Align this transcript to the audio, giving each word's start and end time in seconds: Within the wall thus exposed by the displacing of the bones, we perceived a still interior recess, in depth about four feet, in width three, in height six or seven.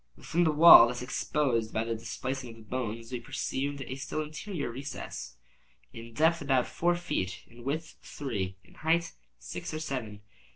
Within 0.17 0.45
the 0.45 0.51
wall 0.51 0.87
thus 0.87 1.03
exposed 1.03 1.71
by 1.73 1.83
the 1.83 1.93
displacing 1.93 2.49
of 2.49 2.55
the 2.55 2.61
bones, 2.63 3.11
we 3.11 3.19
perceived 3.19 3.83
a 3.83 3.93
still 3.97 4.23
interior 4.23 4.71
recess, 4.71 5.37
in 5.93 6.13
depth 6.15 6.41
about 6.41 6.65
four 6.65 6.95
feet, 6.95 7.43
in 7.45 7.63
width 7.63 7.97
three, 8.01 8.55
in 8.63 8.73
height 8.73 9.13
six 9.37 9.75
or 9.75 9.79
seven. 9.79 10.23